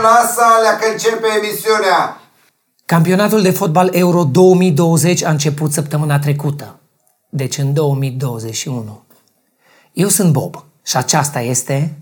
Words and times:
lasă 0.00 0.40
alea 0.56 0.76
că 0.76 0.86
începe 0.92 1.26
emisiunea. 1.42 2.20
Campionatul 2.86 3.42
de 3.42 3.50
fotbal 3.50 3.88
Euro 3.92 4.24
2020 4.24 5.24
a 5.24 5.30
început 5.30 5.72
săptămâna 5.72 6.18
trecută, 6.18 6.78
deci 7.28 7.58
în 7.58 7.72
2021. 7.72 9.04
Eu 9.92 10.08
sunt 10.08 10.32
Bob 10.32 10.64
și 10.82 10.96
aceasta 10.96 11.40
este... 11.40 11.98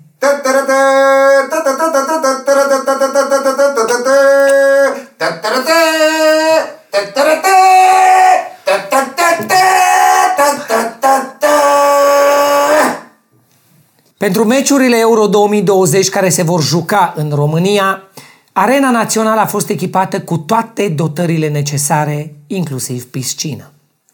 Pentru 14.19 14.45
meciurile 14.45 14.97
Euro 14.99 15.27
2020 15.27 16.09
care 16.09 16.29
se 16.29 16.43
vor 16.43 16.63
juca 16.63 17.13
în 17.17 17.31
România, 17.35 18.03
Arena 18.53 18.91
Națională 18.91 19.41
a 19.41 19.47
fost 19.47 19.69
echipată 19.69 20.21
cu 20.21 20.37
toate 20.37 20.89
dotările 20.89 21.49
necesare, 21.49 22.35
inclusiv 22.47 23.05
piscină. 23.05 23.71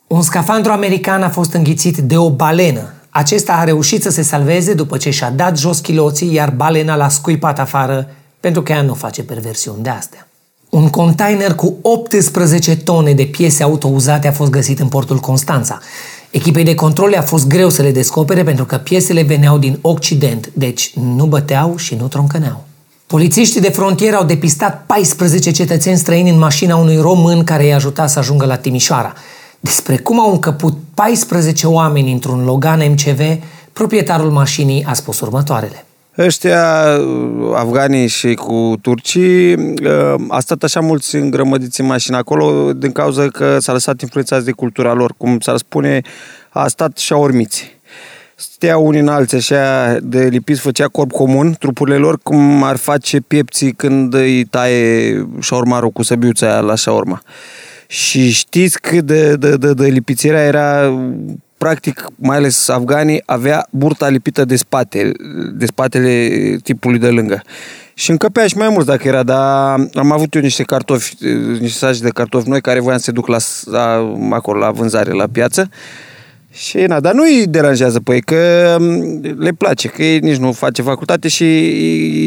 Un 0.06 0.22
scafandru 0.22 0.72
american 0.72 1.22
a 1.22 1.28
fost 1.28 1.52
înghițit 1.52 1.96
de 1.96 2.16
o 2.16 2.30
balenă. 2.30 2.92
Acesta 3.10 3.52
a 3.52 3.64
reușit 3.64 4.02
să 4.02 4.10
se 4.10 4.22
salveze 4.22 4.74
după 4.74 4.96
ce 4.96 5.10
și-a 5.10 5.30
dat 5.30 5.58
jos 5.58 5.78
chiloții, 5.78 6.34
iar 6.34 6.50
balena 6.50 6.96
l-a 6.96 7.08
scuipat 7.08 7.58
afară 7.58 8.08
pentru 8.40 8.62
că 8.62 8.72
ea 8.72 8.82
nu 8.82 8.94
face 8.94 9.22
perversiuni 9.22 9.82
de 9.82 9.88
astea. 9.88 10.28
Un 10.70 10.88
container 10.88 11.54
cu 11.54 11.76
18 11.82 12.76
tone 12.76 13.12
de 13.12 13.24
piese 13.24 13.62
auto 13.62 13.88
uzate 13.88 14.28
a 14.28 14.32
fost 14.32 14.50
găsit 14.50 14.80
în 14.80 14.88
portul 14.88 15.18
Constanța. 15.18 15.78
Echipei 16.34 16.64
de 16.64 16.74
control 16.74 17.14
a 17.16 17.22
fost 17.22 17.46
greu 17.46 17.70
să 17.70 17.82
le 17.82 17.90
descopere 17.90 18.42
pentru 18.42 18.64
că 18.64 18.76
piesele 18.76 19.22
veneau 19.22 19.58
din 19.58 19.78
Occident, 19.80 20.50
deci 20.52 20.92
nu 20.94 21.26
băteau 21.26 21.76
și 21.76 21.94
nu 21.94 22.06
troncăneau. 22.06 22.64
Polițiștii 23.06 23.60
de 23.60 23.68
frontieră 23.68 24.16
au 24.16 24.24
depistat 24.24 24.84
14 24.86 25.50
cetățeni 25.50 25.96
străini 25.96 26.30
în 26.30 26.38
mașina 26.38 26.76
unui 26.76 26.96
român 26.96 27.44
care 27.44 27.64
i-a 27.64 27.74
ajutat 27.74 28.10
să 28.10 28.18
ajungă 28.18 28.46
la 28.46 28.56
Timișoara. 28.56 29.12
Despre 29.60 29.96
cum 29.96 30.20
au 30.20 30.30
încăput 30.32 30.76
14 30.94 31.66
oameni 31.66 32.12
într-un 32.12 32.44
Logan 32.44 32.90
MCV, 32.90 33.20
proprietarul 33.72 34.30
mașinii 34.30 34.84
a 34.84 34.92
spus 34.92 35.20
următoarele. 35.20 35.84
Ăștia, 36.18 36.84
afganii 37.54 38.06
și 38.06 38.34
cu 38.34 38.74
turcii, 38.80 39.74
a 40.28 40.40
stat 40.40 40.62
așa 40.62 40.80
mulți 40.80 41.16
îngrămădiți 41.16 41.80
în 41.80 41.86
mașină 41.86 42.16
acolo 42.16 42.72
din 42.72 42.92
cauza 42.92 43.28
că 43.28 43.58
s-a 43.58 43.72
lăsat 43.72 44.00
influențați 44.00 44.44
de 44.44 44.52
cultura 44.52 44.92
lor, 44.92 45.14
cum 45.16 45.40
s-ar 45.40 45.56
spune, 45.56 46.00
a 46.48 46.68
stat 46.68 46.98
și 46.98 47.12
a 47.12 47.16
ormiți. 47.16 47.78
Stea 48.34 48.78
unii 48.78 49.00
în 49.00 49.08
alții 49.08 49.36
așa 49.36 49.96
de 50.02 50.24
lipiți, 50.24 50.60
făcea 50.60 50.86
corp 50.86 51.10
comun 51.10 51.56
trupurile 51.58 51.96
lor, 51.96 52.18
cum 52.22 52.62
ar 52.62 52.76
face 52.76 53.20
piepții 53.20 53.72
când 53.72 54.14
îi 54.14 54.44
taie 54.44 55.28
șaurmarul 55.40 55.90
cu 55.90 56.02
săbiuța 56.02 56.46
aia 56.46 56.60
la 56.60 56.74
șaurma. 56.74 57.22
Și 57.86 58.30
știți 58.30 58.80
cât 58.80 59.04
de, 59.04 59.36
de, 59.36 59.56
de, 59.56 59.72
de 59.72 59.86
lipițirea 59.86 60.44
era 60.44 60.92
practic, 61.64 62.04
mai 62.16 62.36
ales 62.36 62.68
afganii, 62.68 63.22
avea 63.26 63.66
burta 63.70 64.08
lipită 64.08 64.44
de 64.44 64.56
spate, 64.56 65.12
de 65.54 65.66
spatele 65.66 66.28
tipului 66.62 66.98
de 66.98 67.08
lângă. 67.08 67.42
Și 67.94 68.10
încăpea 68.10 68.46
și 68.46 68.56
mai 68.56 68.68
mult 68.68 68.86
dacă 68.86 69.08
era, 69.08 69.22
dar 69.22 69.88
am 69.94 70.12
avut 70.12 70.34
eu 70.34 70.40
niște 70.40 70.62
cartofi, 70.62 71.14
niște 71.60 71.78
saci 71.78 71.98
de 71.98 72.08
cartofi 72.08 72.48
noi 72.48 72.60
care 72.60 72.80
voiam 72.80 72.98
să 72.98 73.04
se 73.04 73.10
duc 73.12 73.26
la, 73.26 73.36
la, 73.64 74.14
acolo 74.30 74.58
la 74.58 74.70
vânzare, 74.70 75.12
la 75.12 75.26
piață. 75.32 75.68
Și 76.52 76.76
na, 76.76 77.00
dar 77.00 77.14
nu 77.14 77.22
îi 77.22 77.46
deranjează 77.46 78.00
pe 78.00 78.14
ei, 78.14 78.20
că 78.20 78.76
le 79.38 79.50
place, 79.50 79.88
că 79.88 80.02
ei 80.02 80.18
nici 80.18 80.36
nu 80.36 80.52
face 80.52 80.82
facultate 80.82 81.28
și 81.28 81.44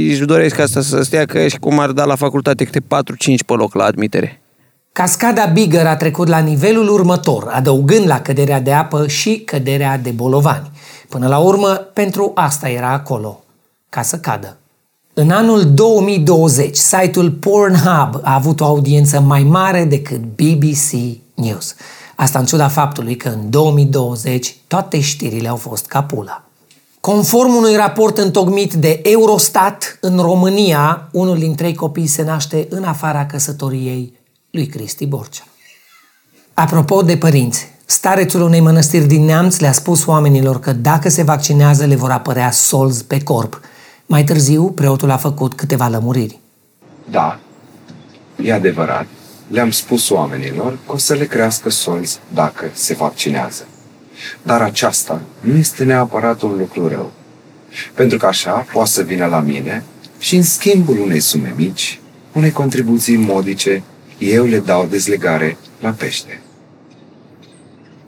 își 0.10 0.26
doresc 0.26 0.60
asta 0.60 0.82
să 0.82 1.02
stea, 1.02 1.26
că 1.26 1.48
și 1.48 1.58
cum 1.58 1.80
ar 1.80 1.92
da 1.92 2.06
la 2.06 2.16
facultate 2.16 2.64
câte 2.64 2.80
4-5 2.80 2.84
pe 3.46 3.54
loc 3.54 3.74
la 3.74 3.84
admitere. 3.84 4.42
Cascada 4.98 5.46
Bigger 5.46 5.86
a 5.86 5.96
trecut 5.96 6.28
la 6.28 6.38
nivelul 6.38 6.90
următor, 6.90 7.48
adăugând 7.52 8.08
la 8.08 8.22
căderea 8.22 8.60
de 8.60 8.74
apă 8.74 9.08
și 9.08 9.40
căderea 9.46 9.98
de 9.98 10.10
bolovani. 10.10 10.72
Până 11.10 11.28
la 11.28 11.38
urmă, 11.38 11.68
pentru 11.68 12.32
asta 12.36 12.70
era 12.70 12.92
acolo, 12.92 13.44
ca 13.90 14.02
să 14.02 14.18
cadă. 14.18 14.58
În 15.14 15.30
anul 15.30 15.74
2020, 15.74 16.78
site-ul 16.78 17.32
Pornhub 17.32 18.20
a 18.22 18.34
avut 18.34 18.60
o 18.60 18.66
audiență 18.66 19.20
mai 19.20 19.44
mare 19.44 19.84
decât 19.84 20.20
BBC 20.20 21.18
News. 21.34 21.76
Asta 22.16 22.40
în 22.40 22.46
ciuda 22.46 22.68
faptului 22.68 23.16
că 23.16 23.30
în 23.30 23.50
2020 23.50 24.56
toate 24.68 25.00
știrile 25.00 25.48
au 25.48 25.56
fost 25.56 25.86
capula. 25.86 26.44
Conform 27.00 27.56
unui 27.56 27.76
raport 27.76 28.18
întocmit 28.18 28.74
de 28.74 29.00
Eurostat, 29.04 29.98
în 30.02 30.18
România, 30.20 31.10
unul 31.12 31.38
din 31.38 31.56
trei 31.56 31.76
copii 31.76 32.08
se 32.08 32.24
naște 32.24 32.68
în 32.70 32.84
afara 32.84 33.26
căsătoriei 33.26 34.17
lui 34.58 34.66
Cristi 34.66 35.06
Borcea. 35.06 35.44
Apropo 36.54 37.02
de 37.02 37.18
părinți, 37.18 37.72
starețul 37.86 38.42
unei 38.42 38.60
mănăstiri 38.60 39.06
din 39.06 39.24
Neamț 39.26 39.60
le-a 39.60 39.72
spus 39.72 40.06
oamenilor 40.06 40.60
că 40.60 40.74
dacă 40.74 41.10
se 41.10 41.24
vaccinează 41.24 41.86
le 41.86 41.96
vor 41.96 42.12
apărea 42.12 42.52
solzi 42.52 43.06
pe 43.06 43.24
corp. 43.24 43.62
Mai 44.06 44.24
târziu, 44.24 44.70
preotul 44.70 45.12
a 45.12 45.18
făcut 45.18 45.54
câteva 45.54 45.88
lămuriri. 45.88 46.40
Da, 47.10 47.40
e 48.44 48.54
adevărat. 48.54 49.06
Le-am 49.48 49.72
spus 49.72 50.10
oamenilor 50.10 50.78
că 50.86 50.92
o 50.92 50.98
să 50.98 51.14
le 51.14 51.26
crească 51.26 51.70
solzi 51.70 52.20
dacă 52.34 52.70
se 52.74 52.94
vaccinează. 52.94 53.68
Dar 54.44 54.62
aceasta 54.62 55.22
nu 55.40 55.58
este 55.58 55.84
neapărat 55.84 56.42
un 56.42 56.58
lucru 56.58 56.88
rău. 56.88 57.12
Pentru 57.94 58.18
că 58.18 58.26
așa 58.26 58.66
poate 58.74 58.90
să 58.90 59.02
vină 59.02 59.26
la 59.26 59.40
mine 59.40 59.84
și 60.20 60.36
în 60.36 60.44
schimbul 60.44 61.00
unei 61.00 61.20
sume 61.20 61.54
mici, 61.58 62.00
unei 62.32 62.52
contribuții 62.52 63.18
modice 63.18 63.84
eu 64.18 64.46
le 64.46 64.60
dau 64.60 64.86
dezlegare 64.90 65.58
la 65.80 65.90
pește. 65.90 66.42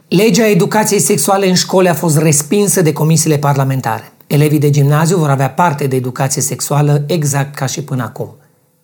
Legea 0.08 0.46
educației 0.46 1.00
sexuale 1.00 1.48
în 1.48 1.54
școli 1.54 1.88
a 1.88 1.94
fost 1.94 2.18
respinsă 2.18 2.82
de 2.82 2.92
comisiile 2.92 3.38
parlamentare. 3.38 4.12
Elevii 4.26 4.58
de 4.58 4.70
gimnaziu 4.70 5.16
vor 5.16 5.30
avea 5.30 5.50
parte 5.50 5.86
de 5.86 5.96
educație 5.96 6.42
sexuală 6.42 7.04
exact 7.06 7.54
ca 7.54 7.66
și 7.66 7.82
până 7.82 8.02
acum, 8.02 8.36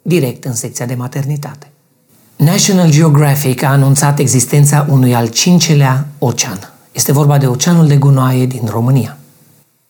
direct 0.03 0.45
în 0.45 0.55
secția 0.55 0.87
de 0.87 0.95
maternitate. 0.95 1.71
National 2.37 2.91
Geographic 2.91 3.63
a 3.63 3.69
anunțat 3.69 4.19
existența 4.19 4.87
unui 4.91 5.15
al 5.15 5.27
cincelea 5.27 6.07
ocean. 6.19 6.73
Este 6.93 7.13
vorba 7.13 7.39
de 7.39 7.47
Oceanul 7.47 7.87
de 7.87 7.97
Gunoaie 7.97 8.47
din 8.47 8.63
România. 8.71 9.19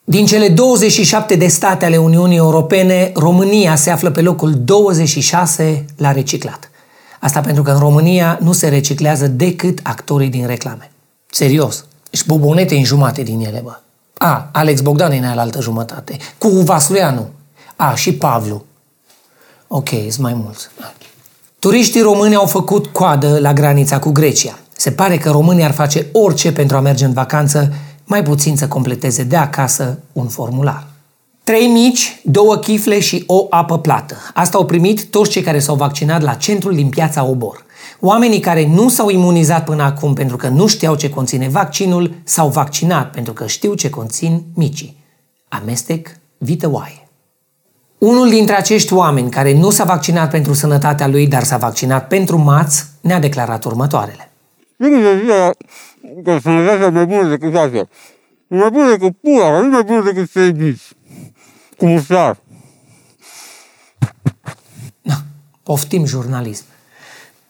Din 0.05 0.27
cele 0.27 0.49
27 0.49 1.37
de 1.37 1.47
state 1.47 1.85
ale 1.85 1.97
Uniunii 1.97 2.37
Europene, 2.37 3.11
România 3.15 3.75
se 3.75 3.91
află 3.91 4.11
pe 4.11 4.21
locul 4.21 4.55
26 4.65 5.85
la 5.97 6.13
reciclat. 6.13 6.71
Asta 7.21 7.41
pentru 7.41 7.63
că 7.63 7.71
în 7.71 7.79
România 7.79 8.39
nu 8.43 8.53
se 8.53 8.69
reciclează 8.69 9.27
decât 9.27 9.79
actorii 9.83 10.29
din 10.29 10.47
reclame. 10.47 10.91
Serios. 11.31 11.85
Și 12.11 12.27
bobonete 12.27 12.75
în 12.75 12.85
jumate 12.85 13.23
din 13.23 13.41
ele, 13.41 13.61
bă. 13.65 13.79
A, 14.19 14.49
Alex 14.53 14.81
Bogdan 14.81 15.11
e 15.13 15.17
în 15.17 15.39
altă 15.39 15.61
jumătate. 15.61 16.17
Cu 16.39 16.49
Vasuleanu. 16.49 17.29
A, 17.77 17.95
și 17.95 18.15
Pavlu. 18.15 18.65
Ok, 19.67 19.89
sunt 19.89 20.19
mai 20.19 20.35
mulți. 20.35 20.69
Turiștii 21.59 22.01
români 22.01 22.35
au 22.35 22.47
făcut 22.47 22.87
coadă 22.87 23.39
la 23.39 23.53
granița 23.53 23.99
cu 23.99 24.11
Grecia. 24.11 24.59
Se 24.77 24.91
pare 24.91 25.19
că 25.19 25.31
românii 25.31 25.65
ar 25.65 25.73
face 25.73 26.07
orice 26.13 26.53
pentru 26.53 26.77
a 26.77 26.81
merge 26.81 27.05
în 27.05 27.13
vacanță, 27.13 27.73
mai 28.05 28.23
puțin 28.23 28.57
să 28.57 28.69
completeze 28.69 29.23
de 29.23 29.37
acasă 29.37 29.99
un 30.13 30.29
formular. 30.29 30.87
Trei 31.47 31.67
mici, 31.67 32.21
două 32.25 32.57
chifle 32.57 33.01
și 33.01 33.25
o 33.27 33.47
apă 33.51 33.79
plată. 33.79 34.17
Asta 34.35 34.57
au 34.57 34.65
primit 34.65 35.05
toți 35.05 35.31
cei 35.31 35.43
care 35.43 35.59
s-au 35.59 35.75
vaccinat 35.75 36.23
la 36.23 36.35
centrul 36.35 36.75
din 36.75 36.89
piața 36.89 37.25
Obor. 37.25 37.65
Oamenii 38.01 38.41
care 38.41 38.67
nu 38.67 38.89
s-au 38.89 39.09
imunizat 39.09 39.65
până 39.65 39.83
acum 39.83 40.15
pentru 40.15 40.37
că 40.37 40.49
nu 40.49 40.67
știau 40.67 40.97
ce 40.97 41.11
conține 41.11 41.49
vaccinul, 41.49 42.15
s-au 42.25 42.49
vaccinat 42.49 43.11
pentru 43.11 43.33
că 43.33 43.47
știu 43.47 43.75
ce 43.75 43.91
conțin 43.91 44.43
micii. 44.55 44.97
Amestec 45.49 46.09
vită 46.39 46.71
oaie. 46.71 47.09
Unul 47.99 48.29
dintre 48.29 48.55
acești 48.55 48.93
oameni 48.93 49.31
care 49.31 49.59
nu 49.59 49.71
s-a 49.71 49.85
vaccinat 49.85 50.31
pentru 50.31 50.53
sănătatea 50.53 51.07
lui, 51.07 51.27
dar 51.27 51.43
s-a 51.43 51.57
vaccinat 51.57 52.09
pentru 52.09 52.37
maț, 52.39 52.85
ne-a 53.01 53.19
declarat 53.19 53.65
următoarele. 53.65 54.33
Bine 54.79 55.01
de 55.01 55.23
ziua 55.25 55.51
că 56.25 56.39
sănătatea 56.43 56.91
mai 56.91 57.07
bună 57.07 57.29
decât 57.29 57.55
asta. 57.55 57.89
Mai 58.47 58.71
bună 58.71 58.91
decât 58.91 59.17
pula, 59.21 59.61
nu 59.61 59.69
mai 59.69 59.83
bună 59.83 60.03
decât 60.03 60.31
să 60.31 60.51
cu 60.51 60.96
muștar. 61.81 62.39
Na, 65.03 65.15
poftim 65.63 66.05
jurnalism. 66.05 66.65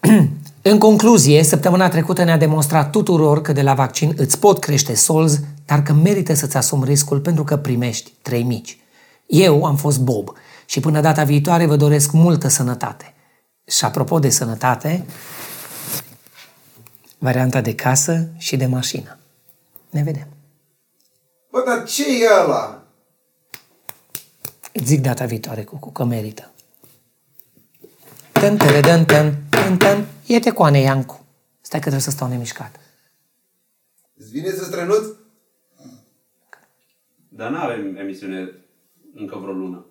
În 0.63 0.79
concluzie, 0.79 1.43
săptămâna 1.43 1.89
trecută 1.89 2.25
ne-a 2.25 2.37
demonstrat 2.37 2.91
tuturor 2.91 3.43
că 3.43 3.53
de 3.53 3.63
la 3.63 3.75
vaccin 3.75 4.13
îți 4.17 4.39
pot 4.39 4.59
crește 4.59 4.95
solzi, 4.95 5.41
dar 5.65 5.83
că 5.83 5.93
merită 5.93 6.35
să-ți 6.35 6.57
asumi 6.57 6.85
riscul 6.85 7.21
pentru 7.21 7.45
că 7.45 7.57
primești 7.57 8.13
trei 8.23 8.43
mici. 8.43 8.79
Eu 9.27 9.65
am 9.65 9.77
fost 9.77 10.01
Bob 10.01 10.33
și 10.67 10.81
până 10.81 11.01
data 11.01 11.25
viitoare 11.25 11.67
vă 11.67 11.77
doresc 11.77 12.13
multă 12.13 12.49
sănătate. 12.49 13.15
Și 13.67 13.85
apropo 13.85 14.19
de 14.19 14.31
sănătate, 14.31 15.07
varianta 17.19 17.61
de 17.61 17.75
casă 17.75 18.29
și 18.37 18.57
de 18.57 18.67
mașină. 18.67 19.19
Ne 19.91 20.03
vedem. 20.03 20.27
Bă, 21.51 21.63
dar 21.67 21.85
ce 21.85 22.03
e 22.03 22.45
ăla? 22.45 22.86
Îți 24.79 24.87
zic 24.87 25.01
data 25.01 25.25
viitoare, 25.25 25.65
cu 25.65 25.93
că 25.93 26.05
merită. 26.05 26.51
tân, 28.33 28.57
tărădân, 28.57 29.05
tân, 29.05 29.43
tân, 29.51 29.77
tân. 29.77 30.07
E 30.27 30.39
tecoane, 30.39 30.79
Iancu. 30.81 31.25
Stai 31.61 31.81
că 31.81 31.87
trebuie 31.87 32.01
să 32.01 32.11
stau 32.11 32.29
nemișcat. 32.29 32.81
Îți 34.17 34.31
vine 34.31 34.51
să 34.51 34.65
strănuți? 34.65 35.13
Dar 37.29 37.51
nu 37.51 37.57
avem 37.57 37.97
emisiune 37.97 38.51
încă 39.15 39.39
vreo 39.39 39.53
lună. 39.53 39.87